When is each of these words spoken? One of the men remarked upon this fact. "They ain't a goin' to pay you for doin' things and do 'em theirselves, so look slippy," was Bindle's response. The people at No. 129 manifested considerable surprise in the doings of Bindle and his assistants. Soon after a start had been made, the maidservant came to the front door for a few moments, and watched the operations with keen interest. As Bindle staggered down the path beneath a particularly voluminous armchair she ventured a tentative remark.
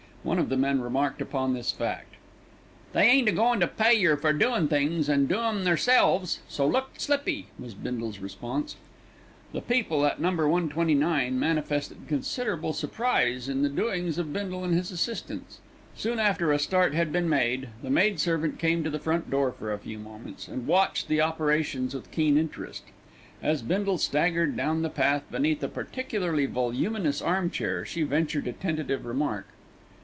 One 0.23 0.37
of 0.37 0.49
the 0.49 0.55
men 0.57 0.81
remarked 0.81 1.19
upon 1.19 1.55
this 1.55 1.71
fact. 1.71 2.13
"They 2.93 3.01
ain't 3.09 3.27
a 3.27 3.31
goin' 3.31 3.59
to 3.59 3.65
pay 3.67 3.95
you 3.95 4.15
for 4.17 4.31
doin' 4.31 4.67
things 4.67 5.09
and 5.09 5.27
do 5.27 5.39
'em 5.41 5.63
theirselves, 5.63 6.41
so 6.47 6.67
look 6.67 6.91
slippy," 6.99 7.47
was 7.57 7.73
Bindle's 7.73 8.19
response. 8.19 8.75
The 9.51 9.61
people 9.61 10.05
at 10.05 10.21
No. 10.21 10.27
129 10.29 11.39
manifested 11.39 12.07
considerable 12.07 12.71
surprise 12.71 13.49
in 13.49 13.63
the 13.63 13.67
doings 13.69 14.19
of 14.19 14.31
Bindle 14.31 14.63
and 14.63 14.75
his 14.75 14.91
assistants. 14.91 15.59
Soon 15.95 16.19
after 16.19 16.51
a 16.51 16.59
start 16.59 16.93
had 16.93 17.11
been 17.11 17.27
made, 17.27 17.69
the 17.81 17.89
maidservant 17.89 18.59
came 18.59 18.83
to 18.83 18.91
the 18.91 18.99
front 18.99 19.27
door 19.31 19.51
for 19.51 19.73
a 19.73 19.79
few 19.79 19.97
moments, 19.97 20.47
and 20.47 20.67
watched 20.67 21.07
the 21.07 21.19
operations 21.19 21.95
with 21.95 22.11
keen 22.11 22.37
interest. 22.37 22.83
As 23.41 23.63
Bindle 23.63 23.97
staggered 23.97 24.55
down 24.55 24.83
the 24.83 24.89
path 24.91 25.23
beneath 25.31 25.63
a 25.63 25.67
particularly 25.67 26.45
voluminous 26.45 27.23
armchair 27.23 27.83
she 27.87 28.03
ventured 28.03 28.45
a 28.45 28.53
tentative 28.53 29.07
remark. 29.07 29.47